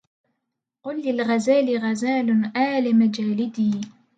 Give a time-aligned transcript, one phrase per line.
[0.83, 3.85] قل للغزال غزال آل مجالد